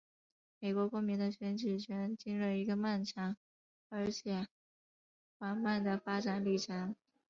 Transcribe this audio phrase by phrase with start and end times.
[0.57, 3.37] 美国公民的选举权经历了一个非常漫长
[3.89, 4.47] 而且
[5.37, 6.95] 缓慢的发展历程。